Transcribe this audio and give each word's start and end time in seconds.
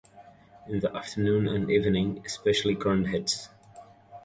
In 0.67 0.79
the 0.79 0.91
afternoon 0.95 1.47
and 1.47 1.69
evening 1.69 2.23
especially 2.25 2.73
current 2.73 3.05
hits. 3.09 3.49